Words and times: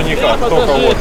ничего 0.00 0.10
никак, 0.10 0.38
только 0.40 0.72
вот. 0.72 0.96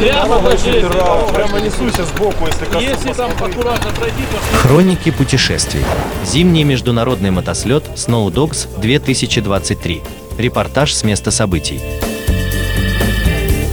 Прямо 1.33 1.59
несуся 1.59 2.03
сбоку, 2.05 2.47
если 2.47 2.81
Если 2.81 3.13
там 3.13 3.31
аккуратно 3.31 3.91
пройти, 3.91 4.23
то 4.31 4.57
Хроники 4.57 5.11
путешествий. 5.11 5.83
Зимний 6.25 6.63
международный 6.63 7.31
мотослет 7.31 7.83
Snow 7.95 8.27
Dogs 8.29 8.67
2023. 8.79 10.01
Репортаж 10.37 10.93
с 10.93 11.03
места 11.03 11.31
событий. 11.31 11.81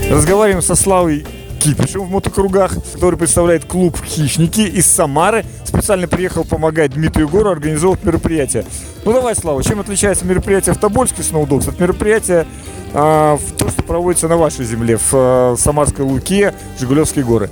Разговариваем 0.09 0.61
со 0.61 0.75
Славой 0.75 1.25
Кипишем 1.61 2.05
в 2.05 2.09
мотокругах, 2.09 2.73
который 2.93 3.19
представляет 3.19 3.65
клуб 3.65 3.95
«Хищники» 4.03 4.61
из 4.61 4.87
Самары. 4.87 5.45
Специально 5.63 6.07
приехал 6.07 6.43
помогать 6.43 6.93
Дмитрию 6.93 7.29
Гору 7.29 7.51
организовывать 7.51 8.03
мероприятие. 8.03 8.65
Ну 9.05 9.13
давай, 9.13 9.35
Слава, 9.35 9.63
чем 9.63 9.79
отличается 9.79 10.25
мероприятие 10.25 10.73
в 10.73 10.79
Тобольске 10.79 11.21
Сноудокс 11.21 11.67
от 11.67 11.79
мероприятия 11.79 12.47
а, 12.95 13.37
в 13.37 13.51
то, 13.59 13.69
что 13.69 13.83
проводится 13.83 14.27
на 14.27 14.37
вашей 14.37 14.65
земле, 14.65 14.97
в 14.97 15.13
а, 15.13 15.55
Самарской 15.55 16.03
Луке, 16.03 16.55
Жигулевские 16.79 17.25
горы? 17.25 17.51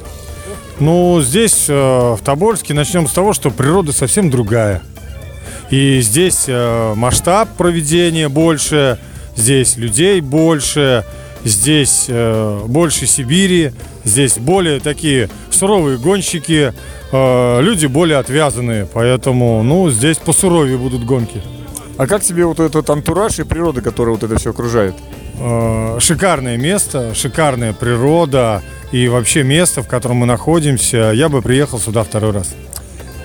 Ну, 0.79 1.21
здесь, 1.21 1.65
э, 1.67 1.73
в 1.73 2.19
Тобольске, 2.23 2.73
начнем 2.73 3.07
с 3.07 3.11
того, 3.11 3.33
что 3.33 3.51
природа 3.51 3.91
совсем 3.91 4.31
другая. 4.31 4.81
И 5.69 6.01
здесь 6.01 6.45
э, 6.47 6.93
масштаб 6.95 7.49
проведения 7.57 8.27
больше, 8.27 8.97
здесь 9.35 9.77
людей 9.77 10.19
больше, 10.21 11.05
здесь 11.43 12.05
э, 12.07 12.61
больше 12.65 13.07
Сибири, 13.07 13.71
здесь 14.09 14.37
более 14.37 14.79
такие 14.79 15.29
суровые 15.49 15.97
гонщики, 15.97 16.73
э, 17.11 17.61
люди 17.61 17.85
более 17.85 18.17
отвязанные, 18.17 18.85
поэтому, 18.91 19.63
ну, 19.63 19.89
здесь 19.89 20.17
посуровее 20.17 20.77
будут 20.77 21.05
гонки. 21.05 21.41
А 21.97 22.07
как 22.07 22.23
тебе 22.23 22.45
вот 22.45 22.59
этот 22.59 22.89
антураж 22.89 23.39
и 23.39 23.43
природа, 23.43 23.81
которая 23.81 24.15
вот 24.15 24.23
это 24.23 24.37
все 24.37 24.51
окружает? 24.51 24.95
Э, 25.39 25.97
шикарное 25.99 26.57
место, 26.57 27.13
шикарная 27.13 27.73
природа 27.73 28.61
и 28.91 29.07
вообще 29.07 29.43
место, 29.43 29.83
в 29.83 29.87
котором 29.87 30.17
мы 30.17 30.25
находимся. 30.25 31.11
Я 31.13 31.29
бы 31.29 31.41
приехал 31.41 31.79
сюда 31.79 32.03
второй 32.03 32.31
раз. 32.31 32.55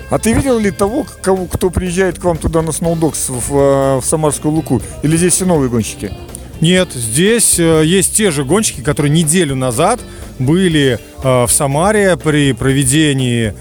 А 0.09 0.19
ты 0.19 0.33
видел 0.33 0.59
ли 0.59 0.71
того, 0.71 1.05
кого, 1.21 1.45
кто 1.45 1.69
приезжает 1.69 2.19
к 2.19 2.23
вам 2.23 2.37
туда 2.37 2.61
на 2.61 2.71
Сноудокс 2.71 3.29
в, 3.29 3.55
э, 3.55 3.99
в 3.99 4.05
Самарскую 4.05 4.53
Луку? 4.53 4.81
Или 5.03 5.17
здесь 5.17 5.33
все 5.33 5.45
новые 5.45 5.69
гонщики? 5.69 6.11
Нет, 6.61 6.89
здесь 6.93 7.59
э, 7.59 7.83
есть 7.85 8.15
те 8.15 8.31
же 8.31 8.45
гонщики, 8.45 8.81
которые 8.81 9.11
неделю 9.11 9.55
назад 9.55 9.99
были 10.39 10.99
э, 11.23 11.45
в 11.45 11.51
Самаре 11.51 12.17
при 12.17 12.53
проведении 12.53 13.53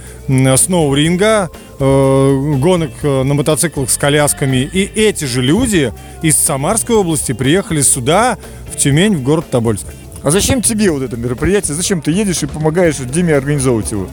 сноуринга, 0.57 1.51
э, 1.79 2.55
гонок 2.59 2.91
э, 3.03 3.23
на 3.23 3.35
мотоциклах 3.35 3.91
с 3.91 3.97
колясками. 3.97 4.69
И 4.73 4.91
эти 4.95 5.25
же 5.25 5.43
люди 5.43 5.93
из 6.23 6.37
Самарской 6.37 6.97
области 6.97 7.33
приехали 7.33 7.83
сюда, 7.83 8.39
в 8.73 8.77
Тюмень, 8.77 9.17
в 9.17 9.23
город 9.23 9.47
Тобольск. 9.51 9.87
А 10.23 10.31
зачем 10.31 10.63
тебе 10.63 10.91
вот 10.91 11.03
это 11.03 11.17
мероприятие? 11.17 11.75
Зачем 11.75 12.01
ты 12.01 12.11
едешь 12.11 12.43
и 12.43 12.47
помогаешь 12.47 12.97
Диме 12.97 13.35
организовывать 13.35 13.93
его? 13.93 14.09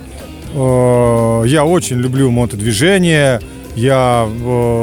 Я 1.46 1.64
очень 1.64 1.98
люблю 1.98 2.30
мотодвижение. 2.30 3.40
Я 3.76 4.28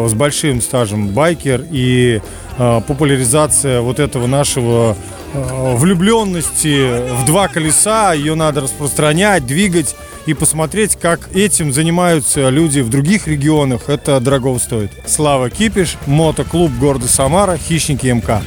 с 0.08 0.14
большим 0.14 0.62
стажем 0.62 1.08
байкер 1.08 1.66
и 1.70 2.22
популяризация 2.56 3.82
вот 3.82 4.00
этого 4.00 4.26
нашего 4.26 4.96
влюбленности 5.34 7.10
в 7.12 7.26
два 7.26 7.48
колеса, 7.48 8.12
ее 8.12 8.34
надо 8.34 8.62
распространять, 8.62 9.46
двигать 9.46 9.94
и 10.26 10.34
посмотреть, 10.34 10.96
как 10.96 11.34
этим 11.34 11.72
занимаются 11.72 12.48
люди 12.48 12.80
в 12.80 12.90
других 12.90 13.26
регионах. 13.26 13.88
Это 13.88 14.20
дорого 14.20 14.58
стоит. 14.58 14.90
Слава 15.06 15.50
Кипиш, 15.50 15.96
мотоклуб 16.06 16.72
города 16.78 17.08
Самара, 17.08 17.56
хищники 17.56 18.06
МК. 18.06 18.42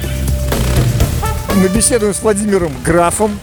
Мы 1.54 1.68
беседуем 1.68 2.14
с 2.14 2.22
Владимиром 2.22 2.72
Графом, 2.84 3.38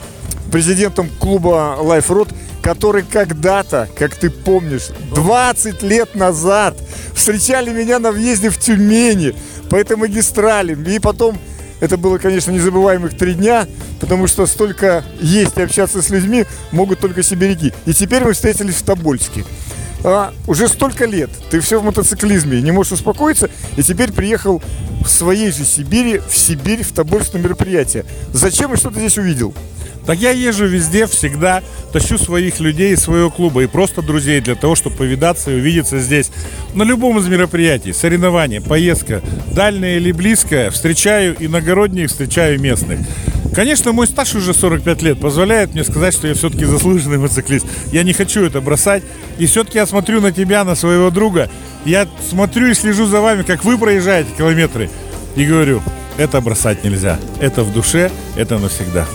президентом 0.51 1.09
клуба 1.19 1.77
Life 1.79 2.07
Road, 2.07 2.33
который 2.61 3.03
когда-то, 3.03 3.87
как 3.97 4.15
ты 4.15 4.29
помнишь, 4.29 4.87
20 5.13 5.83
лет 5.83 6.15
назад 6.15 6.77
встречали 7.13 7.71
меня 7.71 7.99
на 7.99 8.11
въезде 8.11 8.49
в 8.49 8.57
Тюмени 8.57 9.35
по 9.69 9.75
этой 9.75 9.97
магистрали. 9.97 10.77
И 10.91 10.99
потом, 10.99 11.37
это 11.79 11.97
было, 11.97 12.17
конечно, 12.17 12.51
незабываемых 12.51 13.17
три 13.17 13.33
дня, 13.33 13.67
потому 13.99 14.27
что 14.27 14.45
столько 14.45 15.03
есть 15.21 15.57
и 15.57 15.61
общаться 15.61 16.01
с 16.01 16.09
людьми 16.09 16.45
могут 16.71 16.99
только 16.99 17.23
сибиряки. 17.23 17.73
И 17.85 17.93
теперь 17.93 18.23
мы 18.23 18.33
встретились 18.33 18.75
в 18.75 18.83
Тобольске. 18.83 19.45
А, 20.03 20.33
уже 20.47 20.67
столько 20.67 21.05
лет 21.05 21.29
ты 21.49 21.59
все 21.59 21.79
в 21.79 21.83
мотоциклизме, 21.83 22.61
не 22.61 22.71
можешь 22.71 22.93
успокоиться, 22.93 23.49
и 23.75 23.83
теперь 23.83 24.11
приехал 24.11 24.61
в 25.03 25.09
своей 25.09 25.51
же 25.51 25.65
Сибири, 25.65 26.19
в 26.19 26.37
Сибирь, 26.37 26.83
в 26.83 26.91
Тобольск 26.91 27.33
мероприятие. 27.33 28.05
Зачем 28.31 28.73
и 28.73 28.77
что 28.77 28.89
ты 28.89 28.99
здесь 28.99 29.17
увидел? 29.17 29.53
Так 30.05 30.17
я 30.17 30.31
езжу 30.31 30.65
везде, 30.65 31.05
всегда 31.05 31.61
тащу 31.93 32.17
своих 32.17 32.59
людей 32.59 32.93
из 32.93 33.01
своего 33.01 33.29
клуба 33.29 33.61
и 33.61 33.67
просто 33.67 34.01
друзей 34.01 34.41
для 34.41 34.55
того, 34.55 34.75
чтобы 34.75 34.95
повидаться 34.95 35.51
и 35.51 35.55
увидеться 35.55 35.99
здесь. 35.99 36.31
На 36.73 36.83
любом 36.83 37.19
из 37.19 37.27
мероприятий, 37.27 37.93
соревнования, 37.93 38.61
поездка, 38.61 39.21
дальняя 39.51 39.97
или 39.97 40.11
близкая, 40.11 40.71
встречаю 40.71 41.35
иногородних, 41.39 42.09
встречаю 42.09 42.59
местных. 42.59 43.01
Конечно, 43.53 43.91
мой 43.91 44.07
стаж 44.07 44.35
уже 44.35 44.53
45 44.53 45.01
лет 45.01 45.19
позволяет 45.19 45.73
мне 45.73 45.83
сказать, 45.83 46.13
что 46.13 46.27
я 46.27 46.33
все-таки 46.33 46.65
заслуженный 46.65 47.17
мотоциклист. 47.17 47.65
Я 47.91 48.03
не 48.03 48.13
хочу 48.13 48.45
это 48.45 48.61
бросать. 48.61 49.03
И 49.37 49.45
все-таки 49.45 49.77
я 49.77 49.87
смотрю 49.87 50.21
на 50.21 50.31
тебя, 50.31 50.63
на 50.63 50.75
своего 50.75 51.09
друга. 51.09 51.49
Я 51.85 52.07
смотрю 52.29 52.67
и 52.67 52.73
слежу 52.73 53.05
за 53.05 53.21
вами, 53.21 53.43
как 53.43 53.63
вы 53.63 53.77
проезжаете 53.77 54.29
километры. 54.37 54.89
И 55.35 55.45
говорю, 55.45 55.81
это 56.17 56.41
бросать 56.41 56.83
нельзя. 56.83 57.19
Это 57.39 57.63
в 57.63 57.73
душе, 57.73 58.11
это 58.35 58.59
навсегда. 58.59 59.05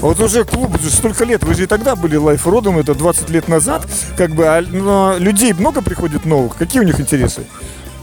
А 0.00 0.06
Вот 0.06 0.18
уже 0.20 0.44
клуб 0.44 0.74
уже 0.74 0.90
столько 0.90 1.24
лет, 1.24 1.44
вы 1.44 1.54
же 1.54 1.62
и 1.62 1.66
тогда 1.66 1.94
были 1.94 2.16
лайфродом, 2.16 2.76
это 2.76 2.92
20 2.92 3.30
лет 3.30 3.46
назад, 3.46 3.86
как 4.16 4.34
бы, 4.34 4.46
а, 4.46 4.60
но 4.60 5.14
людей 5.16 5.52
много 5.52 5.80
приходит 5.80 6.24
новых, 6.24 6.56
какие 6.56 6.80
у 6.82 6.84
них 6.84 6.98
интересы? 6.98 7.42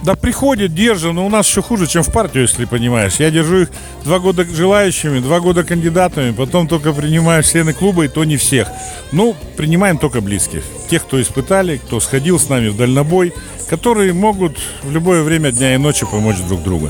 Да 0.04 0.16
приходят, 0.16 0.74
держим, 0.74 1.16
но 1.16 1.26
у 1.26 1.30
нас 1.30 1.48
еще 1.48 1.62
хуже, 1.62 1.86
чем 1.86 2.04
в 2.04 2.12
партию, 2.12 2.44
если 2.44 2.66
понимаешь. 2.66 3.16
Я 3.16 3.32
держу 3.32 3.64
их 3.64 3.70
два 4.06 4.20
года 4.20 4.46
желающими, 4.46 5.20
два 5.20 5.42
года 5.42 5.64
кандидатами, 5.64 6.32
потом 6.32 6.68
только 6.68 6.94
принимаю 6.94 7.44
члены 7.44 7.74
клуба, 7.74 8.06
и 8.06 8.08
то 8.08 8.24
не 8.24 8.38
всех. 8.38 8.70
Ну, 9.12 9.36
принимаем 9.58 9.98
только 9.98 10.22
близких. 10.22 10.64
Тех, 10.90 11.04
кто 11.04 11.22
испытали, 11.22 11.78
кто 11.78 12.00
сходил 12.00 12.40
с 12.40 12.48
нами 12.48 12.70
в 12.70 12.78
дальнобой, 12.78 13.34
которые 13.70 14.14
могут 14.14 14.58
в 14.84 14.92
любое 14.92 15.22
время 15.24 15.52
дня 15.52 15.76
и 15.76 15.78
ночи 15.78 16.06
помочь 16.06 16.38
друг 16.48 16.64
другу. 16.64 16.90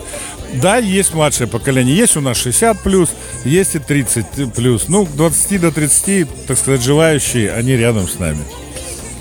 Да, 0.53 0.77
есть 0.77 1.13
младшее 1.13 1.47
поколение, 1.47 1.95
есть 1.95 2.15
у 2.17 2.21
нас 2.21 2.37
60 2.37 2.79
плюс, 2.81 3.09
есть 3.43 3.75
и 3.75 3.79
30 3.79 4.53
плюс. 4.53 4.87
Ну, 4.87 5.05
20 5.05 5.61
до 5.61 5.71
30, 5.71 6.45
так 6.47 6.57
сказать, 6.57 6.81
желающие, 6.81 7.51
они 7.51 7.73
рядом 7.73 8.07
с 8.07 8.19
нами. 8.19 8.43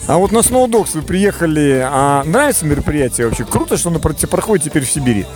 А 0.08 0.16
вот 0.16 0.32
на 0.32 0.42
Сноудокс 0.42 0.94
вы 0.94 1.02
приехали, 1.02 1.82
а 1.84 2.24
нравится 2.24 2.64
мероприятие 2.64 3.26
вообще? 3.26 3.44
Круто, 3.44 3.76
что 3.76 3.90
оно 3.90 3.98
про- 3.98 4.14
проходит 4.14 4.64
теперь 4.64 4.84
в 4.84 4.90
Сибири. 4.90 5.26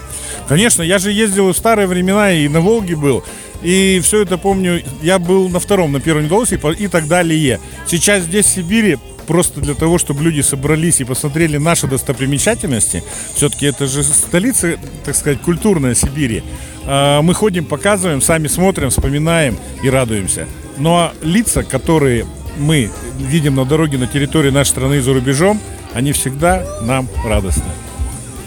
Конечно, 0.49 0.83
я 0.83 0.99
же 0.99 1.12
ездил 1.12 1.53
в 1.53 1.56
старые 1.56 1.87
времена, 1.87 2.33
и 2.33 2.49
на 2.49 2.62
Волге 2.62 2.97
был. 2.97 3.22
И 3.61 4.00
все 4.03 4.22
это 4.22 4.38
помню, 4.38 4.82
я 5.03 5.19
был 5.19 5.50
на 5.50 5.61
втором, 5.61 5.93
на 5.93 6.00
первом 6.00 6.22
не 6.22 6.27
удалось, 6.28 6.53
и, 6.53 6.56
так 6.88 7.06
далее. 7.06 7.61
Сейчас 7.87 8.22
здесь, 8.22 8.47
в 8.47 8.49
Сибири, 8.49 8.97
просто 9.27 9.61
для 9.61 9.75
того, 9.75 9.99
чтобы 9.99 10.22
люди 10.22 10.41
собрались 10.41 11.03
и 11.03 11.05
посмотрели 11.05 11.59
наши 11.59 11.87
достопримечательности. 11.87 13.05
Все-таки 13.34 13.66
это 13.66 13.87
же 13.87 14.03
столица, 14.03 14.78
так 15.05 15.15
сказать, 15.15 15.43
культурная 15.43 15.94
Сибири. 15.94 16.43
А, 16.87 17.21
Мы 17.21 17.34
ходим, 17.34 17.66
показываем, 17.66 18.22
сами 18.22 18.49
смотрим, 18.49 18.88
вспоминаем 18.88 19.59
и 19.84 19.91
радуемся. 19.91 20.47
Но 20.78 21.12
лица, 21.21 21.62
которые 21.62 22.25
мы 22.58 22.90
видим 23.18 23.56
на 23.56 23.64
дороге 23.64 23.98
на 23.98 24.06
территории 24.06 24.50
нашей 24.50 24.70
страны 24.70 24.94
и 24.94 25.00
за 25.00 25.12
рубежом, 25.12 25.60
они 25.94 26.12
всегда 26.12 26.64
нам 26.82 27.08
радостны. 27.24 27.64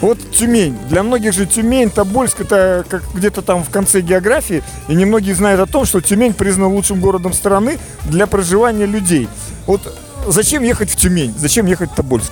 Вот 0.01 0.19
Тюмень. 0.31 0.77
Для 0.90 1.03
многих 1.03 1.34
же 1.34 1.46
Тюмень, 1.46 1.90
Тобольск 1.90 2.41
это 2.41 2.85
как 2.87 3.03
где-то 3.13 3.41
там 3.41 3.63
в 3.63 3.69
конце 3.69 4.02
географии. 4.02 4.61
И 4.87 4.93
немногие 4.93 5.34
знают 5.35 5.61
о 5.61 5.66
том, 5.66 5.85
что 5.85 6.02
Тюмень 6.02 6.34
признан 6.34 6.67
лучшим 6.67 6.99
городом 6.99 7.34
страны 7.34 7.79
для 8.05 8.28
проживания 8.28 8.85
людей. 8.85 9.28
Вот 9.66 9.81
зачем 10.28 10.63
ехать 10.63 10.90
в 10.90 10.96
Тюмень? 10.96 11.34
Зачем 11.37 11.66
ехать 11.66 11.91
в 11.91 11.96
Тобольск? 11.96 12.31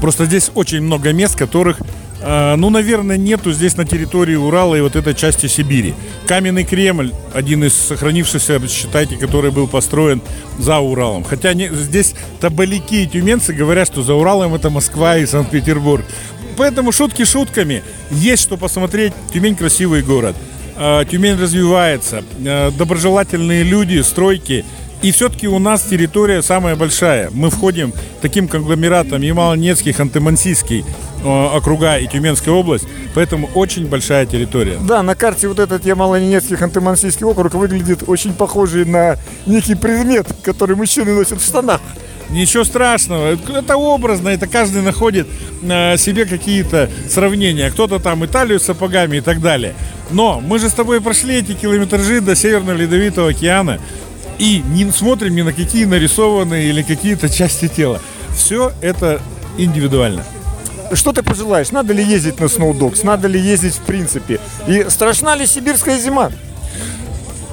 Просто 0.00 0.24
здесь 0.24 0.50
очень 0.54 0.80
много 0.80 1.12
мест, 1.12 1.36
которых, 1.36 1.78
ну, 2.22 2.70
наверное, 2.70 3.16
нету 3.16 3.52
здесь 3.52 3.76
на 3.76 3.84
территории 3.84 4.36
Урала 4.36 4.76
и 4.76 4.80
вот 4.80 4.96
этой 4.96 5.14
части 5.14 5.46
Сибири. 5.46 5.94
Каменный 6.26 6.64
Кремль, 6.64 7.12
один 7.34 7.64
из 7.64 7.74
сохранившихся, 7.74 8.60
считайте, 8.68 9.16
который 9.16 9.50
был 9.50 9.66
построен 9.66 10.22
за 10.58 10.78
Уралом. 10.78 11.24
Хотя 11.24 11.52
не, 11.54 11.68
здесь 11.68 12.14
табаляки 12.40 13.02
и 13.02 13.06
тюменцы 13.06 13.52
говорят, 13.52 13.88
что 13.88 14.02
за 14.02 14.14
Уралом 14.14 14.54
это 14.54 14.70
Москва 14.70 15.18
и 15.18 15.26
Санкт-Петербург. 15.26 16.04
Поэтому 16.56 16.92
шутки 16.92 17.24
шутками. 17.24 17.82
Есть 18.10 18.42
что 18.42 18.56
посмотреть. 18.56 19.12
Тюмень 19.32 19.56
красивый 19.56 20.02
город. 20.02 20.36
Э, 20.76 21.04
Тюмень 21.10 21.36
развивается. 21.38 22.22
Э, 22.44 22.70
Доброжелательные 22.76 23.62
люди, 23.62 24.00
стройки. 24.00 24.64
И 25.02 25.10
все-таки 25.10 25.48
у 25.48 25.58
нас 25.58 25.82
территория 25.82 26.42
самая 26.42 26.76
большая. 26.76 27.28
Мы 27.32 27.50
входим 27.50 27.92
таким 28.20 28.46
конгломератом 28.46 29.20
Ямало-Ненецкий, 29.20 29.92
Ханты-Мансийский 29.92 30.84
э, 31.24 31.56
округа 31.56 31.98
и 31.98 32.06
Тюменская 32.06 32.54
область. 32.54 32.86
Поэтому 33.12 33.48
очень 33.54 33.88
большая 33.88 34.26
территория. 34.26 34.78
Да, 34.80 35.02
на 35.02 35.16
карте 35.16 35.48
вот 35.48 35.58
этот 35.58 35.84
Ямало-Ненецкий 35.84 36.56
Ханты-Мансийский 36.56 37.26
округ 37.26 37.54
выглядит 37.54 38.04
очень 38.06 38.32
похожий 38.32 38.84
на 38.84 39.16
некий 39.44 39.74
предмет, 39.74 40.28
который 40.44 40.76
мужчины 40.76 41.12
носят 41.12 41.40
в 41.40 41.44
штанах. 41.44 41.80
Ничего 42.30 42.62
страшного, 42.64 43.36
это 43.54 43.76
образно, 43.76 44.30
это 44.30 44.46
каждый 44.46 44.82
находит 44.82 45.26
э, 45.62 45.96
себе 45.96 46.26
какие-то 46.26 46.88
сравнения. 47.10 47.70
Кто-то 47.70 47.98
там 47.98 48.24
Италию 48.24 48.60
с 48.60 48.62
сапогами 48.62 49.16
и 49.16 49.20
так 49.20 49.40
далее. 49.40 49.74
Но 50.12 50.40
мы 50.40 50.58
же 50.58 50.68
с 50.68 50.72
тобой 50.72 51.00
прошли 51.00 51.36
эти 51.38 51.52
километражи 51.52 52.20
до 52.20 52.36
Северного 52.36 52.76
Ледовитого 52.76 53.30
океана 53.30 53.80
и 54.42 54.60
не 54.66 54.90
смотрим 54.90 55.36
ни 55.36 55.42
на 55.42 55.52
какие 55.52 55.84
нарисованные 55.84 56.68
или 56.68 56.82
какие-то 56.82 57.28
части 57.28 57.68
тела. 57.68 58.00
Все 58.36 58.72
это 58.80 59.22
индивидуально. 59.56 60.24
Что 60.94 61.12
ты 61.12 61.22
пожелаешь? 61.22 61.70
Надо 61.70 61.92
ли 61.92 62.04
ездить 62.04 62.40
на 62.40 62.48
сноудокс? 62.48 63.04
Надо 63.04 63.28
ли 63.28 63.40
ездить 63.40 63.74
в 63.74 63.82
принципе? 63.82 64.40
И 64.66 64.86
страшна 64.88 65.36
ли 65.36 65.46
сибирская 65.46 65.96
зима? 65.96 66.32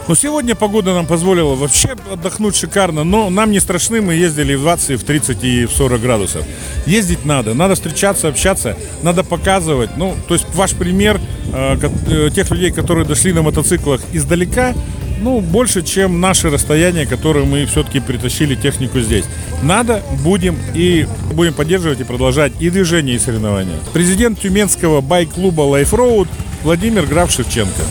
Но 0.08 0.16
сегодня 0.16 0.56
погода 0.56 0.96
нам 0.96 1.06
позволила 1.06 1.54
вообще 1.54 1.96
отдохнуть 2.12 2.56
шикарно, 2.56 3.04
но 3.04 3.30
нам 3.30 3.52
не 3.52 3.60
страшны, 3.60 4.02
мы 4.02 4.16
ездили 4.16 4.56
в 4.56 4.62
20, 4.62 4.90
и 4.90 4.96
в 4.96 5.04
30 5.04 5.44
и 5.44 5.66
в 5.68 5.72
40 5.72 6.02
градусов. 6.02 6.44
Ездить 6.88 7.24
надо, 7.24 7.54
надо 7.54 7.76
встречаться, 7.76 8.30
общаться, 8.30 8.76
надо 9.04 9.24
показывать. 9.24 9.96
Ну, 9.96 10.16
то 10.28 10.34
есть 10.34 10.48
ваш 10.56 10.72
пример 10.72 11.22
э, 11.54 11.78
э, 12.08 12.30
тех 12.34 12.50
людей, 12.50 12.72
которые 12.72 13.06
дошли 13.06 13.32
на 13.32 13.44
мотоциклах 13.44 14.02
издалека, 14.12 14.74
ну, 15.22 15.42
больше, 15.42 15.82
чем 15.84 16.22
наше 16.22 16.50
расстояние, 16.50 17.06
которое 17.06 17.46
мы 17.46 17.66
все-таки 17.66 18.00
притащили 18.00 18.56
технику 18.56 19.00
здесь. 19.00 19.26
Надо, 19.62 20.02
будем 20.24 20.58
и 20.74 21.08
будем 21.34 21.54
поддерживать 21.54 22.00
и 22.00 22.04
продолжать 22.04 22.54
и 22.60 22.70
движение, 22.70 23.16
и 23.16 23.20
соревнования. 23.20 23.76
Президент 23.94 24.40
Тюменского 24.40 25.02
байк-клуба 25.02 25.64
Life 25.64 25.92
Road 25.92 26.28
Владимир 26.64 27.06
Граф 27.06 27.32
Шевченко. 27.32 27.82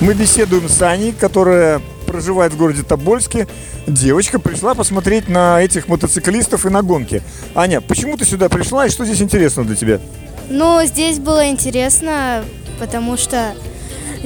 Мы 0.00 0.14
беседуем 0.14 0.68
с 0.68 0.80
Аней, 0.82 1.12
которая 1.12 1.80
проживает 2.06 2.52
в 2.52 2.56
городе 2.56 2.82
Тобольске. 2.82 3.48
Девочка 3.86 4.38
пришла 4.38 4.74
посмотреть 4.74 5.28
на 5.28 5.60
этих 5.60 5.88
мотоциклистов 5.88 6.66
и 6.66 6.70
на 6.70 6.82
гонки. 6.82 7.22
Аня, 7.54 7.80
почему 7.80 8.16
ты 8.16 8.24
сюда 8.24 8.48
пришла 8.48 8.86
и 8.86 8.90
что 8.90 9.04
здесь 9.04 9.20
интересно 9.20 9.64
для 9.64 9.74
тебя? 9.74 10.00
Ну, 10.50 10.80
здесь 10.86 11.18
было 11.18 11.48
интересно, 11.48 12.44
потому 12.78 13.16
что 13.16 13.54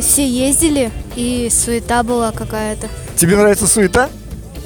все 0.00 0.26
ездили, 0.26 0.90
и 1.16 1.48
суета 1.50 2.02
была 2.02 2.32
какая-то. 2.32 2.88
Тебе 3.16 3.36
нравится 3.36 3.66
суета? 3.66 4.08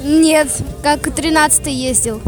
Нет, 0.03 0.47
как 0.83 1.07
13-й 1.07 1.71
ездил. 1.71 2.21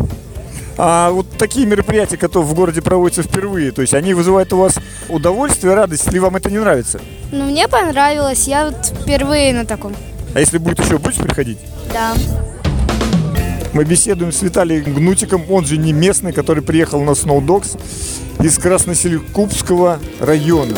А 0.78 1.12
вот 1.12 1.28
такие 1.38 1.66
мероприятия, 1.66 2.18
которые 2.18 2.48
в 2.48 2.54
городе 2.54 2.82
проводятся 2.82 3.22
впервые, 3.22 3.72
то 3.72 3.82
есть 3.82 3.94
они 3.94 4.14
вызывают 4.14 4.54
у 4.54 4.58
вас 4.58 4.76
удовольствие, 5.10 5.74
радость, 5.74 6.08
или 6.08 6.20
вам 6.20 6.38
это 6.38 6.50
не 6.50 6.58
нравится? 6.58 7.02
Ну, 7.32 7.46
мне 7.46 7.68
понравилось, 7.68 8.48
я 8.48 8.66
вот 8.68 8.94
впервые 9.02 9.54
на 9.54 9.66
таком. 9.66 9.94
А 10.34 10.40
если 10.40 10.58
будет 10.58 10.80
еще, 10.80 10.98
будешь 10.98 11.18
приходить? 11.18 11.58
Да. 11.92 12.14
Мы 13.74 13.84
беседуем 13.84 14.32
с 14.32 14.42
Виталием 14.42 14.94
Гнутиком, 14.94 15.44
он 15.52 15.66
же 15.66 15.78
не 15.78 15.92
местный, 15.92 16.32
который 16.32 16.64
приехал 16.64 17.02
на 17.02 17.14
Сноудокс 17.14 17.76
из 18.42 18.58
Красноселькупского 18.58 20.00
района. 20.20 20.76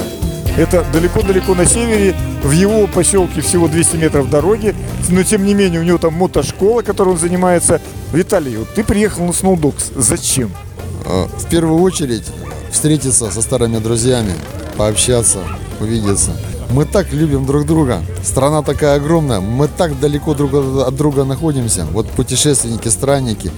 Это 0.58 0.86
далеко-далеко 0.92 1.56
на 1.56 1.66
севере, 1.66 2.16
в 2.44 2.52
его 2.52 2.86
поселке 2.88 3.42
всего 3.42 3.68
200 3.68 3.96
метров 3.96 4.30
дороги, 4.30 4.76
но 5.10 5.24
тем 5.24 5.46
не 5.46 5.54
менее 5.54 5.80
у 5.80 5.84
него 5.84 5.98
там 5.98 6.14
мотошкола, 6.14 6.82
которой 6.82 7.10
он 7.10 7.18
занимается. 7.18 7.82
Виталий, 8.14 8.58
вот 8.58 8.74
ты 8.74 8.84
приехал 8.84 9.26
на 9.26 9.34
Сноудокс, 9.34 9.92
зачем? 9.96 10.52
Э, 11.06 11.28
В 11.38 11.48
первую 11.50 11.82
очередь 11.82 12.26
встретиться 12.72 13.32
со 13.32 13.42
старыми 13.42 13.78
друзьями, 13.80 14.34
пообщаться, 14.78 15.40
увидеться. 15.80 16.32
Мы 16.72 16.86
так 16.86 17.12
любим 17.12 17.46
друг 17.46 17.66
друга. 17.66 18.02
Страна 18.24 18.62
такая 18.62 18.96
огромная. 18.96 19.42
Мы 19.42 19.68
так 19.68 20.00
далеко 20.00 20.34
друг 20.34 20.54
от 20.54 20.96
друга 20.96 21.26
находимся. 21.26 21.86
Вот 21.92 22.10
путешественники, 22.10 22.88
странники. 22.88 23.52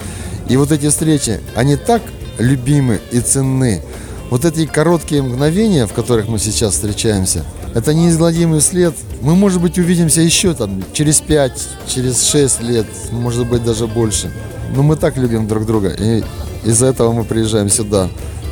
И 0.49 0.57
вот 0.57 0.71
эти 0.71 0.89
встречи, 0.89 1.39
они 1.55 1.75
так 1.75 2.01
любимы 2.39 2.99
и 3.11 3.19
ценны. 3.19 3.83
Вот 4.33 4.45
эти 4.45 4.65
короткие 4.65 5.21
мгновения, 5.21 5.85
в 5.85 5.93
которых 5.93 6.27
мы 6.27 6.39
сейчас 6.39 6.73
встречаемся, 6.73 7.45
это 7.75 7.93
неизгладимый 7.93 8.61
след. 8.61 8.95
Мы, 9.21 9.35
может 9.35 9.61
быть, 9.61 9.77
увидимся 9.77 10.21
еще 10.21 10.55
там 10.55 10.83
через 10.91 11.21
5, 11.21 11.51
через 11.85 12.27
6 12.29 12.61
лет, 12.61 12.87
может 13.11 13.47
быть, 13.47 13.63
даже 13.63 13.85
больше. 13.85 14.31
Но 14.75 14.81
мы 14.81 14.95
так 14.95 15.17
любим 15.17 15.47
друг 15.47 15.67
друга. 15.67 15.89
И 15.89 16.23
из-за 16.65 16.87
этого 16.87 17.11
мы 17.13 17.25
приезжаем 17.25 17.69
сюда. 17.69 18.09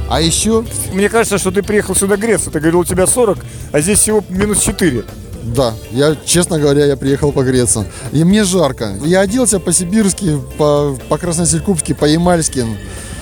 А 0.07 0.21
еще, 0.21 0.63
Мне 0.93 1.09
кажется, 1.09 1.39
что 1.39 1.49
ты 1.49 1.63
приехал 1.63 1.95
сюда 1.95 2.15
греться. 2.15 2.51
Ты 2.51 2.59
говорил, 2.59 2.81
у 2.81 2.85
тебя 2.85 3.07
40, 3.07 3.39
а 3.71 3.81
здесь 3.81 3.97
всего 3.97 4.23
минус 4.29 4.61
4. 4.61 5.03
да, 5.41 5.73
я, 5.89 6.15
честно 6.23 6.59
говоря, 6.59 6.85
я 6.85 6.95
приехал 6.95 7.31
погреться. 7.31 7.87
И 8.11 8.23
мне 8.23 8.43
жарко. 8.43 8.99
Я 9.03 9.21
оделся 9.21 9.59
по-сибирски, 9.59 10.37
по, 10.59 10.95
по-красноселькупски, 11.09 11.93
по-ямальски. 11.93 12.67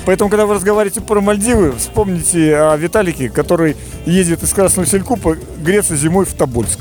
Поэтому, 0.09 0.31
когда 0.31 0.47
вы 0.47 0.55
разговариваете 0.55 1.01
про 1.01 1.21
Мальдивы, 1.21 1.71
вспомните 1.77 2.57
о 2.57 2.75
Виталике, 2.77 3.29
который 3.29 3.77
ездит 4.07 4.41
из 4.41 4.51
Красного 4.53 4.87
Селькупа 4.87 5.37
греться 5.61 5.95
зимой 5.95 6.25
в 6.25 6.33
Тобольск. 6.33 6.79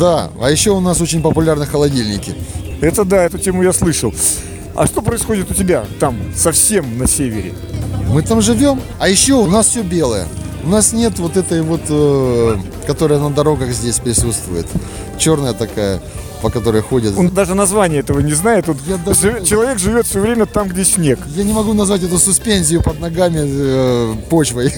Да, 0.00 0.28
а 0.40 0.50
еще 0.50 0.72
у 0.72 0.80
нас 0.80 1.00
очень 1.00 1.22
популярны 1.22 1.66
холодильники. 1.66 2.34
Это 2.80 3.04
да, 3.04 3.22
эту 3.22 3.38
тему 3.38 3.62
я 3.62 3.72
слышал. 3.72 4.12
А 4.74 4.88
что 4.88 5.02
происходит 5.02 5.52
у 5.52 5.54
тебя 5.54 5.84
там, 6.00 6.16
совсем 6.34 6.98
на 6.98 7.06
севере? 7.06 7.54
Мы 8.08 8.22
там 8.22 8.42
живем, 8.42 8.80
а 8.98 9.08
еще 9.08 9.34
у 9.34 9.46
нас 9.46 9.68
все 9.68 9.82
белое. 9.82 10.26
У 10.64 10.68
нас 10.68 10.92
нет 10.92 11.20
вот 11.20 11.36
этой 11.36 11.62
вот, 11.62 11.82
э, 11.90 12.56
которая 12.88 13.20
на 13.20 13.30
дорогах 13.30 13.70
здесь 13.70 14.00
присутствует. 14.00 14.66
Черная 15.16 15.52
такая, 15.52 16.00
по 16.42 16.50
которой 16.50 16.82
ходят. 16.82 17.16
Он 17.16 17.28
даже 17.28 17.54
название 17.54 18.00
этого 18.00 18.18
не 18.20 18.32
знает. 18.34 18.66
Вот 18.66 18.76
Я 18.86 18.96
даже- 18.98 19.44
Человек 19.44 19.78
живет 19.78 20.06
все 20.06 20.20
время 20.20 20.46
там, 20.46 20.68
где 20.68 20.84
снег. 20.84 21.18
Я 21.36 21.44
не 21.44 21.52
могу 21.52 21.72
назвать 21.72 22.02
эту 22.02 22.18
суспензию 22.18 22.82
под 22.82 23.00
ногами 23.00 23.40
э, 23.44 24.14
почвой. 24.28 24.72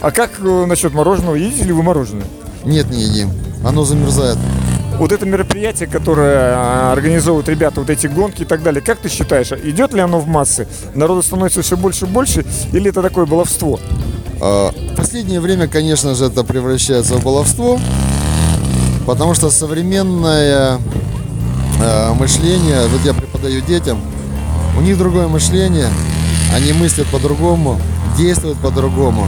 А 0.00 0.10
как 0.10 0.32
э, 0.40 0.66
насчет 0.66 0.92
мороженого? 0.92 1.36
Едите 1.36 1.64
ли 1.64 1.72
вы 1.72 1.82
мороженое? 1.84 2.26
Нет, 2.64 2.90
не 2.90 3.02
едим. 3.04 3.30
Оно 3.64 3.84
замерзает. 3.84 4.36
Вот 4.98 5.10
это 5.12 5.24
мероприятие, 5.24 5.88
которое 5.88 6.54
а, 6.54 6.92
организовывают 6.92 7.48
ребята, 7.48 7.80
вот 7.80 7.88
эти 7.90 8.08
гонки 8.08 8.42
и 8.42 8.44
так 8.44 8.62
далее, 8.62 8.82
как 8.82 8.98
ты 8.98 9.08
считаешь, 9.08 9.50
идет 9.52 9.94
ли 9.94 10.00
оно 10.00 10.20
в 10.20 10.26
массы? 10.28 10.68
Народу 10.94 11.22
становится 11.22 11.62
все 11.62 11.76
больше 11.76 12.04
и 12.04 12.08
больше, 12.08 12.44
или 12.72 12.90
это 12.90 13.00
такое 13.00 13.24
баловство? 13.24 13.80
А, 14.40 14.70
В 14.92 14.96
последнее 14.96 15.40
время, 15.40 15.66
конечно 15.66 16.14
же, 16.14 16.26
это 16.26 16.44
превращается 16.44 17.14
в 17.14 17.24
баловство, 17.24 17.80
потому 19.06 19.34
что 19.34 19.50
современное 19.50 20.78
э, 21.80 22.12
мышление, 22.14 22.86
вот 22.88 23.00
я 23.04 23.14
преподаю 23.14 23.60
детям, 23.62 24.00
у 24.76 24.80
них 24.80 24.98
другое 24.98 25.28
мышление, 25.28 25.88
они 26.54 26.72
мыслят 26.72 27.06
по-другому, 27.08 27.80
действуют 28.16 28.58
по-другому, 28.58 29.26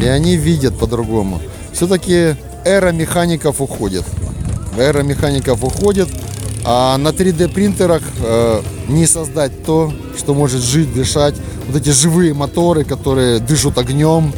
и 0.00 0.06
они 0.06 0.36
видят 0.36 0.78
по-другому. 0.78 1.40
Все-таки 1.72 2.36
эра 2.64 2.92
механиков 2.92 3.60
уходит. 3.60 4.04
Эра 4.78 5.02
механиков 5.02 5.62
уходит, 5.64 6.08
а 6.64 6.98
на 6.98 7.08
3D 7.08 7.48
принтерах 7.48 8.02
э, 8.20 8.62
не 8.88 9.06
создать 9.06 9.64
то, 9.64 9.92
что 10.18 10.34
может 10.34 10.62
жить, 10.62 10.92
дышать. 10.92 11.34
Вот 11.68 11.76
эти 11.76 11.90
живые 11.90 12.34
моторы, 12.34 12.84
которые 12.84 13.38
дышат 13.38 13.78
огнем, 13.78 14.32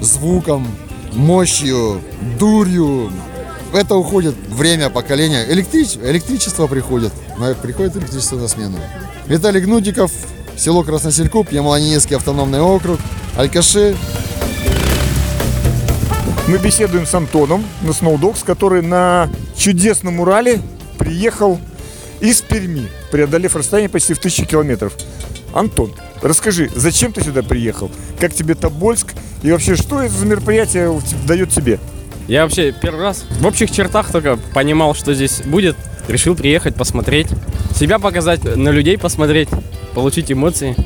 звуком, 0.00 0.66
мощью, 1.12 2.00
дурью. 2.38 3.10
Это 3.76 3.94
уходит 3.96 4.34
время 4.48 4.88
поколения. 4.88 5.44
Электрич- 5.50 5.98
электричество 6.02 6.66
приходит. 6.66 7.12
Приходит 7.60 7.94
электричество 7.94 8.36
на 8.36 8.48
смену. 8.48 8.78
Виталий 9.26 9.60
Гнутиков, 9.60 10.10
село 10.56 10.82
Красноселькуп, 10.82 11.52
Ямало-Ненецкий 11.52 12.16
автономный 12.16 12.62
округ, 12.62 12.98
Алькаши, 13.36 13.94
Мы 16.48 16.56
беседуем 16.56 17.06
с 17.06 17.14
Антоном 17.14 17.66
на 17.82 17.92
Сноудокс, 17.92 18.44
который 18.44 18.80
на 18.80 19.28
чудесном 19.58 20.20
Урале 20.20 20.62
приехал 20.96 21.58
из 22.20 22.40
Перми, 22.40 22.88
преодолев 23.10 23.56
расстояние 23.56 23.90
почти 23.90 24.14
в 24.14 24.20
тысячу 24.20 24.46
километров. 24.46 24.94
Антон, 25.52 25.92
расскажи, 26.22 26.70
зачем 26.74 27.12
ты 27.12 27.22
сюда 27.22 27.42
приехал? 27.42 27.90
Как 28.18 28.32
тебе 28.32 28.54
Тобольск? 28.54 29.08
И 29.42 29.52
вообще, 29.52 29.76
что 29.76 30.02
это 30.02 30.14
за 30.14 30.24
мероприятие 30.24 30.98
дает 31.26 31.50
тебе? 31.50 31.78
Я 32.28 32.42
вообще 32.42 32.72
первый 32.72 33.02
раз 33.02 33.24
в 33.40 33.46
общих 33.46 33.70
чертах 33.70 34.10
только 34.10 34.36
понимал, 34.52 34.94
что 34.94 35.14
здесь 35.14 35.42
будет. 35.44 35.76
Решил 36.08 36.34
приехать, 36.34 36.74
посмотреть. 36.74 37.28
Себя 37.74 37.98
показать, 37.98 38.44
на 38.44 38.70
людей 38.70 38.96
посмотреть, 38.98 39.48
получить 39.94 40.30
эмоции. 40.30 40.76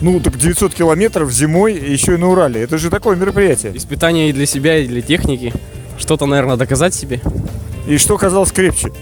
Ну, 0.00 0.20
так 0.20 0.36
900 0.36 0.74
километров 0.74 1.32
зимой, 1.32 1.74
еще 1.74 2.14
и 2.14 2.16
на 2.16 2.28
Урале. 2.28 2.62
Это 2.62 2.78
же 2.78 2.90
такое 2.90 3.16
мероприятие. 3.16 3.76
Испытания 3.76 4.30
и 4.30 4.32
для 4.32 4.46
себя, 4.46 4.78
и 4.78 4.86
для 4.86 5.02
техники. 5.02 5.52
Что-то, 5.98 6.26
наверное, 6.26 6.56
доказать 6.56 6.94
себе. 6.94 7.20
И 7.86 7.98
что 7.98 8.16
казалось 8.16 8.52
крепче? 8.52 8.92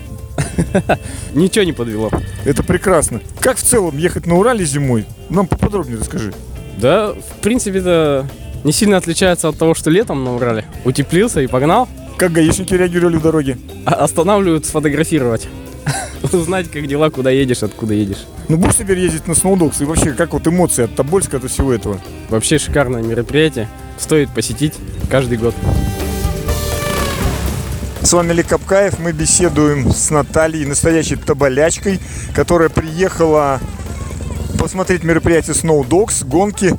Ничего 1.35 1.65
не 1.65 1.73
подвело. 1.73 2.11
Это 2.45 2.63
прекрасно. 2.63 3.21
Как 3.41 3.59
в 3.59 3.63
целом 3.63 3.99
ехать 3.99 4.27
на 4.27 4.37
Урале 4.37 4.65
зимой? 4.65 5.05
Нам 5.29 5.47
поподробнее 5.47 5.99
расскажи. 5.99 6.33
Да, 6.79 7.13
в 7.13 7.41
принципе, 7.43 7.79
это 7.79 8.29
не 8.65 8.73
сильно 8.73 8.97
отличается 8.97 9.49
от 9.49 9.59
того, 9.59 9.75
что 9.75 9.91
летом 9.91 10.25
на 10.25 10.35
Урале. 10.35 10.65
Утеплился 10.85 11.41
и 11.41 11.47
погнал. 11.47 11.89
Как 12.17 12.33
гаишники 12.33 12.75
реагировали 12.75 13.17
в 13.17 13.23
дороге? 13.23 13.59
А- 13.85 13.95
Останавливают 14.05 14.67
сфотографировать. 14.67 15.47
Узнать, 16.33 16.71
как 16.71 16.87
дела, 16.87 17.11
куда 17.11 17.31
едешь, 17.31 17.63
откуда 17.63 17.95
едешь. 17.95 18.27
Ну 18.49 18.57
будешь 18.57 18.77
теперь 18.77 18.99
ездить 18.99 19.29
на 19.29 19.35
сноудокс? 19.35 19.81
И 19.81 19.85
вообще, 19.85 20.13
как 20.13 20.33
вот 20.33 20.47
эмоции 20.47 20.85
от 20.85 20.95
Тобольска, 20.97 21.37
от 21.37 21.51
всего 21.51 21.73
этого? 21.73 22.01
Вообще 22.29 22.59
шикарное 22.59 23.03
мероприятие. 23.03 23.69
Стоит 23.99 24.31
посетить 24.31 24.75
каждый 25.11 25.39
год. 25.39 25.55
С 28.03 28.13
вами 28.13 28.33
Ли 28.33 28.43
Капкаев. 28.43 28.99
Мы 28.99 29.13
беседуем 29.13 29.91
с 29.93 30.11
Натальей, 30.11 30.65
настоящей 30.65 31.17
тоболячкой, 31.17 31.99
которая 32.35 32.69
приехала 32.69 33.61
посмотреть 34.59 35.03
мероприятие 35.05 35.55
Snow 35.55 35.87
Dogs, 35.87 36.25
гонки. 36.27 36.75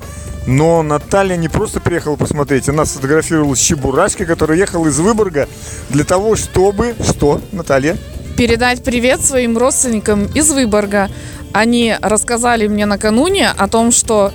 Но 0.48 0.82
Наталья 0.82 1.36
не 1.36 1.50
просто 1.50 1.80
приехала 1.80 2.16
посмотреть, 2.16 2.68
она 2.68 2.86
сфотографировалась 2.86 3.60
с 3.60 3.64
Чебурашкой, 3.64 4.26
которая 4.26 4.58
ехала 4.58 4.88
из 4.88 4.98
Выборга 5.00 5.48
для 5.90 6.04
того, 6.04 6.36
чтобы... 6.36 6.96
Что, 7.04 7.40
Наталья? 7.52 7.98
передать 8.38 8.84
привет 8.84 9.26
своим 9.26 9.58
родственникам 9.58 10.28
из 10.28 10.52
Выборга. 10.52 11.10
Они 11.54 11.96
рассказали 12.00 12.68
мне 12.68 12.86
накануне 12.86 13.50
о 13.50 13.68
том, 13.68 13.92
что 13.92 14.32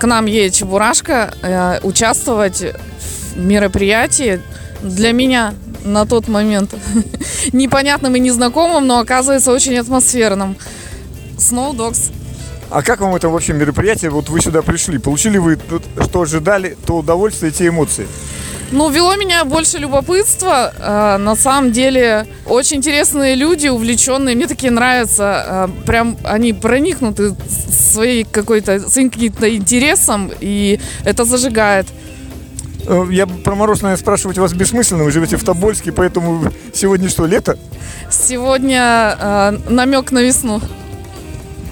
к 0.00 0.06
нам 0.06 0.24
едет 0.24 0.54
Чебурашка 0.54 1.34
э, 1.42 1.80
участвовать 1.82 2.64
в 3.34 3.38
мероприятии 3.38 4.40
для 4.82 5.12
меня 5.12 5.52
на 5.84 6.06
тот 6.06 6.26
момент 6.26 6.74
непонятным 7.52 8.16
и 8.16 8.20
незнакомым, 8.20 8.86
но 8.86 8.98
оказывается 8.98 9.52
очень 9.52 9.76
атмосферным. 9.76 10.56
Snow 11.36 11.76
Dogs. 11.76 12.12
А 12.74 12.82
как 12.82 13.00
вам 13.00 13.14
это 13.14 13.28
вообще 13.28 13.52
мероприятие? 13.52 14.10
Вот 14.10 14.28
вы 14.28 14.40
сюда 14.40 14.60
пришли. 14.60 14.98
Получили 14.98 15.38
вы 15.38 15.54
тут, 15.54 15.84
что 16.08 16.22
ожидали, 16.22 16.76
то 16.84 16.98
удовольствие, 16.98 17.52
те 17.52 17.68
эмоции? 17.68 18.08
Ну, 18.72 18.90
вело 18.90 19.14
меня 19.14 19.44
больше 19.44 19.78
любопытства. 19.78 20.72
Э, 20.76 21.16
на 21.18 21.36
самом 21.36 21.70
деле, 21.70 22.26
очень 22.46 22.78
интересные 22.78 23.36
люди, 23.36 23.68
увлеченные. 23.68 24.34
Мне 24.34 24.48
такие 24.48 24.72
нравятся. 24.72 25.68
Э, 25.68 25.68
прям 25.86 26.16
они 26.24 26.52
проникнуты 26.52 27.36
своей 27.48 28.24
какой-то, 28.24 28.80
своим 28.80 29.08
каким-то 29.08 29.54
интересом, 29.54 30.32
и 30.40 30.80
это 31.04 31.24
зажигает. 31.24 31.86
Э, 32.88 33.06
Я 33.08 33.28
про 33.28 33.54
мороз, 33.54 33.82
наверное, 33.82 34.02
спрашивать 34.02 34.38
вас 34.38 34.52
бессмысленно. 34.52 35.04
Вы 35.04 35.12
живете 35.12 35.36
в 35.36 35.44
Тобольске, 35.44 35.92
поэтому 35.92 36.50
сегодня 36.72 37.08
что, 37.08 37.24
лето? 37.26 37.56
Сегодня 38.10 39.16
э, 39.16 39.58
намек 39.68 40.10
на 40.10 40.22
весну. 40.22 40.60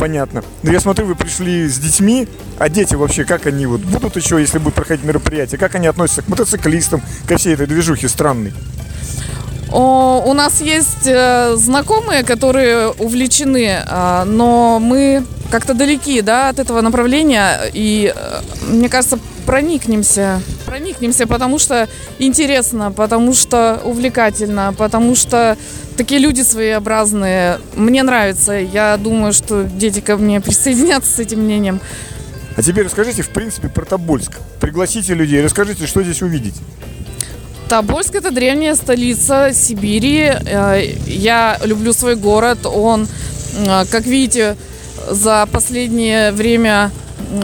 Понятно. 0.02 0.42
Но 0.64 0.72
я 0.72 0.80
смотрю, 0.80 1.06
вы 1.06 1.14
пришли 1.14 1.68
с 1.68 1.78
детьми, 1.78 2.26
а 2.58 2.68
дети 2.68 2.96
вообще, 2.96 3.24
как 3.24 3.46
они 3.46 3.66
вот 3.66 3.82
будут 3.82 4.16
еще, 4.16 4.40
если 4.40 4.58
будут 4.58 4.74
проходить 4.74 5.04
мероприятие, 5.04 5.60
как 5.60 5.76
они 5.76 5.86
относятся 5.86 6.22
к 6.22 6.28
мотоциклистам, 6.28 7.00
ко 7.28 7.36
всей 7.36 7.54
этой 7.54 7.68
движухе 7.68 8.08
странной? 8.08 8.52
О, 9.70 10.20
у 10.26 10.32
нас 10.32 10.60
есть 10.60 11.06
э, 11.06 11.54
знакомые, 11.54 12.24
которые 12.24 12.88
увлечены, 12.88 13.78
а, 13.86 14.24
но 14.24 14.80
мы 14.80 15.24
как-то 15.52 15.72
далеки 15.72 16.20
да, 16.20 16.48
от 16.48 16.58
этого 16.58 16.80
направления. 16.80 17.60
И 17.72 18.12
э, 18.12 18.40
мне 18.70 18.88
кажется, 18.88 19.20
проникнемся. 19.46 20.42
Проникнемся, 20.72 21.26
потому 21.26 21.58
что 21.58 21.86
интересно, 22.18 22.92
потому 22.92 23.34
что 23.34 23.82
увлекательно, 23.84 24.74
потому 24.78 25.14
что 25.14 25.58
такие 25.98 26.18
люди 26.18 26.40
своеобразные. 26.40 27.60
Мне 27.76 28.02
нравится. 28.02 28.54
Я 28.54 28.96
думаю, 28.96 29.34
что 29.34 29.64
дети 29.64 30.00
ко 30.00 30.16
мне 30.16 30.40
присоединятся 30.40 31.12
с 31.12 31.18
этим 31.18 31.40
мнением. 31.40 31.78
А 32.56 32.62
теперь 32.62 32.86
расскажите, 32.86 33.20
в 33.20 33.28
принципе, 33.28 33.68
про 33.68 33.84
Тобольск. 33.84 34.38
Пригласите 34.62 35.12
людей, 35.12 35.42
расскажите, 35.42 35.86
что 35.86 36.02
здесь 36.02 36.22
увидеть. 36.22 36.54
Тобольск 37.68 38.14
это 38.14 38.30
древняя 38.30 38.74
столица 38.74 39.50
Сибири. 39.52 40.20
Э, 40.22 40.82
Я 41.04 41.58
люблю 41.62 41.92
свой 41.92 42.16
город. 42.16 42.64
Он, 42.64 43.06
э, 43.58 43.84
как 43.90 44.06
видите, 44.06 44.56
за 45.10 45.46
последнее 45.52 46.32
время 46.32 46.90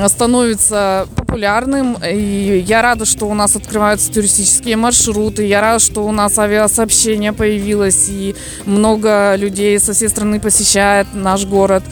становится 0.06 1.06
популярным. 1.28 1.99
И 2.02 2.64
я 2.66 2.80
рада, 2.80 3.04
что 3.04 3.26
у 3.26 3.35
нас 3.35 3.54
открываются 3.54 4.11
туристические 4.11 4.76
маршруты. 4.76 5.47
Я 5.47 5.61
рада, 5.61 5.78
что 5.78 6.06
у 6.06 6.11
нас 6.11 6.38
авиасообщение 6.38 7.32
появилось. 7.32 8.08
И 8.08 8.35
много 8.64 9.35
людей 9.37 9.78
со 9.78 9.92
всей 9.92 10.08
страны 10.08 10.40
посещает 10.40 11.06
наш 11.12 11.44
город. 11.44 11.82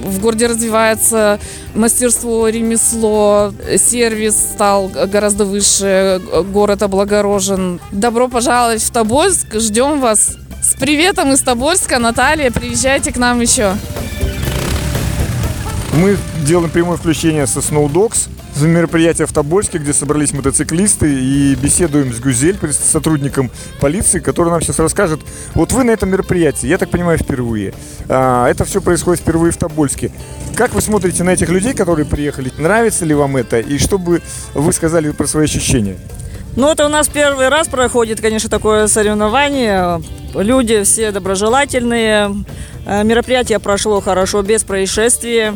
В 0.00 0.20
городе 0.20 0.46
развивается 0.46 1.40
мастерство, 1.74 2.48
ремесло, 2.48 3.52
сервис 3.78 4.36
стал 4.36 4.88
гораздо 4.88 5.44
выше, 5.44 6.20
город 6.52 6.82
облагорожен. 6.82 7.80
Добро 7.90 8.28
пожаловать 8.28 8.82
в 8.82 8.90
Тобольск, 8.90 9.54
ждем 9.54 10.00
вас. 10.00 10.36
С 10.62 10.74
приветом 10.74 11.32
из 11.32 11.40
Тобольска, 11.40 11.98
Наталья, 11.98 12.50
приезжайте 12.50 13.12
к 13.12 13.16
нам 13.16 13.40
еще. 13.40 13.74
Мы 15.94 16.16
делаем 16.46 16.70
прямое 16.70 16.96
включение 16.96 17.46
со 17.46 17.60
Snow 17.60 17.88
Dogs, 17.88 18.28
за 18.54 18.68
мероприятие 18.68 19.26
в 19.26 19.32
Тобольске, 19.32 19.78
где 19.78 19.92
собрались 19.92 20.32
мотоциклисты 20.32 21.12
и 21.12 21.54
беседуем 21.56 22.12
с 22.12 22.20
Гюзель, 22.20 22.58
сотрудником 22.72 23.50
полиции, 23.80 24.20
который 24.20 24.50
нам 24.50 24.60
сейчас 24.60 24.78
расскажет. 24.78 25.20
Вот 25.54 25.72
вы 25.72 25.84
на 25.84 25.90
этом 25.90 26.10
мероприятии, 26.10 26.66
я 26.66 26.78
так 26.78 26.90
понимаю, 26.90 27.18
впервые. 27.18 27.74
А, 28.08 28.48
это 28.48 28.64
все 28.64 28.80
происходит 28.80 29.22
впервые 29.22 29.52
в 29.52 29.56
Тобольске. 29.56 30.12
Как 30.54 30.72
вы 30.72 30.80
смотрите 30.80 31.24
на 31.24 31.30
этих 31.30 31.48
людей, 31.48 31.74
которые 31.74 32.06
приехали? 32.06 32.52
Нравится 32.58 33.04
ли 33.04 33.14
вам 33.14 33.36
это? 33.36 33.58
И 33.58 33.78
что 33.78 33.98
бы 33.98 34.22
вы 34.54 34.72
сказали 34.72 35.10
про 35.10 35.26
свои 35.26 35.44
ощущения? 35.44 35.98
Ну, 36.56 36.70
это 36.70 36.86
у 36.86 36.88
нас 36.88 37.08
первый 37.08 37.48
раз 37.48 37.66
проходит, 37.66 38.20
конечно, 38.20 38.48
такое 38.48 38.86
соревнование. 38.86 40.00
Люди 40.34 40.84
все 40.84 41.10
доброжелательные. 41.10 42.44
Э, 42.86 43.02
Мероприятие 43.02 43.58
прошло 43.58 44.00
хорошо, 44.00 44.42
без 44.42 44.62
происшествий. 44.62 45.50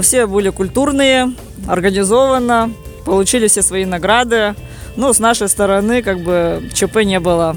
Все 0.00 0.26
были 0.26 0.50
культурные, 0.50 1.32
организованно, 1.70 2.72
получили 3.04 3.48
все 3.48 3.62
свои 3.62 3.84
награды. 3.84 4.54
Ну, 4.96 5.12
с 5.12 5.18
нашей 5.18 5.48
стороны, 5.48 6.02
как 6.02 6.20
бы, 6.20 6.68
ЧП 6.74 7.04
не 7.04 7.20
было. 7.20 7.56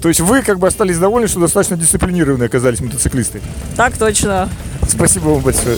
То 0.00 0.08
есть 0.08 0.20
вы 0.20 0.42
как 0.42 0.58
бы 0.58 0.66
остались 0.66 0.98
довольны, 0.98 1.28
что 1.28 1.40
достаточно 1.40 1.76
дисциплинированные 1.76 2.46
оказались 2.46 2.80
мотоциклисты? 2.80 3.42
Так 3.76 3.96
точно. 3.98 4.48
Спасибо 4.88 5.28
вам 5.28 5.42
большое. 5.42 5.76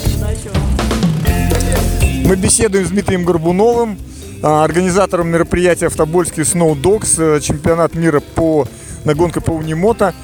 Мы 2.25 2.37
беседуем 2.37 2.87
с 2.87 2.91
Дмитрием 2.91 3.25
Горбуновым, 3.25 3.99
а, 4.43 4.63
организатором 4.63 5.29
мероприятия 5.29 5.89
в 5.89 5.97
Тобольске 5.97 6.43
Snow 6.43 6.81
Dogs, 6.81 7.17
э, 7.19 7.41
чемпионат 7.41 7.95
мира 7.95 8.21
по 8.21 8.69
на 9.05 9.15
гонка 9.15 9.41
по 9.41 9.51
унимото. 9.51 10.15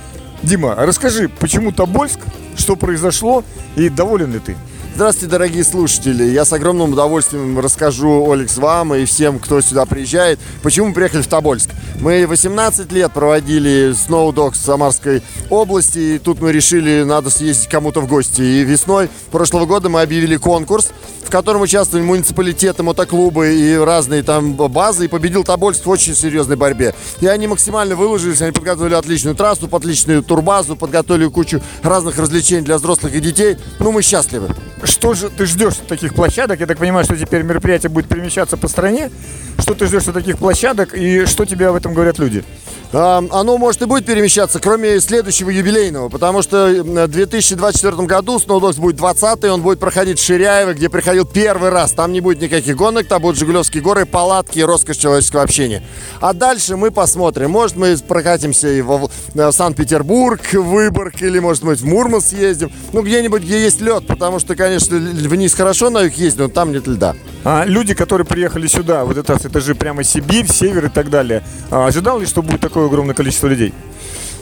Дима, 0.43 0.75
а 0.75 0.87
расскажи, 0.87 1.29
почему 1.29 1.73
Тобольск, 1.73 2.21
что 2.57 2.77
произошло 2.77 3.43
и 3.75 3.89
доволен 3.89 4.33
ли 4.33 4.39
ты? 4.39 4.57
Здравствуйте, 4.99 5.31
дорогие 5.31 5.63
слушатели. 5.63 6.25
Я 6.25 6.45
с 6.45 6.53
огромным 6.53 6.93
удовольствием 6.93 7.57
расскажу, 7.61 8.29
Олекс, 8.29 8.57
вам 8.57 8.97
и 8.97 9.05
всем, 9.05 9.39
кто 9.39 9.61
сюда 9.61 9.87
приезжает, 9.87 10.41
почему 10.61 10.89
мы 10.89 10.93
приехали 10.93 11.23
в 11.23 11.29
Тобольск. 11.29 11.71
Мы 12.01 12.27
18 12.27 12.91
лет 12.91 13.13
проводили 13.13 13.93
Snow 13.93 14.35
Dogs 14.35 14.55
в 14.55 14.57
Самарской 14.57 15.23
области, 15.51 15.99
и 15.99 16.19
тут 16.19 16.41
мы 16.41 16.51
решили, 16.51 17.05
надо 17.05 17.31
съездить 17.31 17.69
кому-то 17.69 18.01
в 18.01 18.09
гости. 18.09 18.43
И 18.43 18.65
весной 18.65 19.09
прошлого 19.31 19.67
года 19.67 19.89
мы 19.89 20.03
объявили 20.03 20.35
конкурс, 20.35 20.91
в 21.23 21.31
котором 21.31 21.61
участвовали 21.61 22.05
муниципалитеты, 22.05 22.83
мотоклубы 22.83 23.55
и 23.55 23.77
разные 23.77 24.23
там 24.23 24.55
базы, 24.55 25.07
и 25.07 25.09
победил 25.09 25.45
Тобольск 25.45 25.87
в 25.87 25.91
очень 25.91 26.15
серьезной 26.15 26.57
борьбе. 26.57 26.95
И 27.21 27.27
они 27.27 27.47
максимально 27.47 27.97
выложились, 27.97 28.41
они 28.43 28.53
подготовили 28.53 28.95
отличную 28.95 29.35
трассу, 29.35 29.69
отличную 29.71 30.23
турбазу, 30.23 30.77
подготовили 30.77 31.29
кучу 31.29 31.61
разных 31.83 32.19
развлечений 32.19 32.63
для 32.63 32.79
взрослых 32.79 33.15
и 33.15 33.21
детей. 33.21 33.57
Ну, 33.79 33.93
мы 33.93 34.03
счастливы. 34.03 34.55
Что 34.85 35.15
же 35.15 35.31
ты 35.31 35.47
ждешь 35.47 35.75
от 35.75 35.87
таких 35.87 36.15
площадок? 36.15 36.61
Я 36.61 36.67
так 36.67 36.79
понимаю, 36.79 37.05
что 37.05 37.17
теперь 37.17 37.43
мероприятие 37.43 37.91
будет 37.91 38.09
перемещаться 38.09 38.57
по 38.57 38.69
стране. 38.69 39.11
Что 39.59 39.75
ты 39.75 39.87
ждешь 39.87 40.07
от 40.09 40.15
таких 40.15 40.39
площадок 40.39 40.95
и 40.95 41.27
что 41.27 41.45
тебе 41.45 41.69
об 41.69 41.77
этом 41.77 41.95
говорят 41.95 42.19
люди? 42.19 42.45
Оно 42.91 43.59
может 43.59 43.83
и 43.83 43.85
будет 43.85 44.07
перемещаться, 44.07 44.61
кроме 44.61 44.99
следующего 45.01 45.51
юбилейного, 45.51 46.09
потому 46.09 46.41
что 46.41 46.69
э, 46.69 46.83
в 46.83 47.09
2024 47.09 48.07
году 48.07 48.39
Snowdogs 48.39 48.81
будет 48.81 48.99
20-й, 48.99 49.51
он 49.51 49.61
будет 49.61 49.79
проходить 49.79 50.19
в 50.19 50.25
Ширяево, 50.25 50.73
где 50.73 50.89
приходил 50.89 51.27
первый 51.27 51.69
раз. 51.69 51.93
Там 51.93 52.13
не 52.13 52.23
будет 52.23 52.41
никаких 52.41 52.77
гонок, 52.77 53.07
там 53.07 53.21
будут 53.21 53.39
Жигулевские 53.39 53.83
горы, 53.83 54.07
палатки 54.07 54.61
и 54.61 54.63
роскошь 54.65 54.97
человеческого 54.97 55.43
общения. 55.43 55.83
А 56.21 56.33
дальше 56.33 56.77
мы 56.77 56.91
посмотрим. 56.91 57.51
Может, 57.51 57.77
мы 57.77 57.95
прокатимся 57.99 58.69
и 58.69 58.81
во- 58.81 59.11
в 59.35 59.53
Санкт-Петербург, 59.53 60.41
Выборг, 60.55 61.21
или, 61.21 61.39
может 61.41 61.65
быть, 61.65 61.81
в 61.81 61.85
Мурманск 61.85 62.29
съездим. 62.29 62.73
Ну, 62.95 63.03
где-нибудь, 63.03 63.43
где 63.43 63.61
есть 63.63 63.83
лед, 63.83 64.07
потому 64.07 64.39
что, 64.39 64.57
конечно, 64.57 64.97
вниз 64.97 65.53
хорошо 65.53 65.91
на 65.91 66.03
юг 66.03 66.15
ездить, 66.15 66.41
но 66.41 66.49
там 66.49 66.73
нет 66.73 66.87
льда. 66.87 67.15
А 67.45 67.65
люди, 67.67 67.93
которые 67.95 68.27
приехали 68.27 68.67
сюда, 68.67 69.05
вот 69.05 69.19
это, 69.19 69.35
это 69.35 69.61
же 69.61 69.75
прямо 69.75 70.03
Сибирь, 70.05 70.47
север 70.51 70.87
и 70.87 70.89
так 70.89 71.11
далее, 71.11 71.45
а, 71.71 71.87
ожидал 71.87 72.19
ли, 72.19 72.27
что 72.27 72.43
будет 72.43 72.61
такое 72.79 72.87
огромное 72.87 73.15
количество 73.15 73.49
людей? 73.49 73.73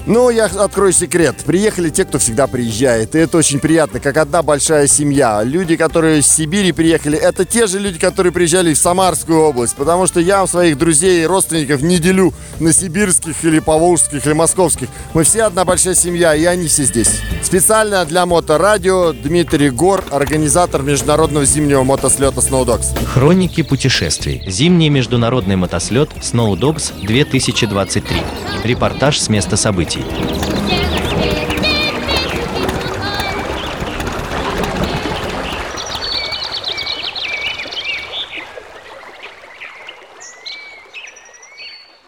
Ну, 0.07 0.31
я 0.31 0.45
открою 0.45 0.93
секрет. 0.93 1.35
Приехали 1.45 1.91
те, 1.91 2.05
кто 2.05 2.19
всегда 2.19 2.47
приезжает. 2.47 3.17
И 3.17 3.19
это 3.19 3.39
очень 3.39 3.59
приятно, 3.59 3.99
как 3.99 4.17
одна 4.17 4.43
большая 4.43 4.87
семья. 4.87 5.43
Люди, 5.43 5.75
которые 5.75 6.21
из 6.21 6.29
Сибири 6.29 6.71
приехали, 6.71 7.19
это 7.19 7.45
те 7.45 7.67
же 7.67 7.81
люди, 7.81 7.99
которые 7.99 8.33
приезжали 8.33 8.73
в 8.73 8.79
Самарскую 8.79 9.41
область. 9.41 9.75
Потому 9.75 10.07
что 10.07 10.21
я 10.21 10.47
своих 10.47 10.79
друзей 10.79 11.25
и 11.25 11.27
родственников 11.27 11.83
не 11.83 11.99
делю 11.99 12.33
на 12.61 12.73
сибирских 12.73 13.45
или 13.45 13.59
поволжских 13.59 14.25
или 14.25 14.33
московских. 14.33 14.89
Мы 15.13 15.25
все 15.25 15.43
одна 15.43 15.65
большая 15.65 15.97
семья, 15.97 16.37
и 16.37 16.45
они 16.45 16.69
все 16.69 16.85
здесь. 16.85 17.21
Специально 17.43 18.05
для 18.05 18.27
Моторадио 18.27 19.13
Дмитрий 19.13 19.71
Гор, 19.71 20.05
организатор 20.11 20.83
международного 20.83 21.45
зимнего 21.45 21.83
мотослета 21.83 22.41
Snowdogs. 22.41 22.97
Хроники 23.07 23.63
путешествий. 23.63 24.43
Зимний 24.47 24.89
международный 24.89 25.57
мотослет 25.57 26.11
Snow 26.23 26.57
Dogs 26.57 26.93
2023. 27.03 28.23
Репортаж 28.65 29.19
с 29.19 29.29
места 29.29 29.57
событий. 29.57 29.96
parti. 30.03 30.76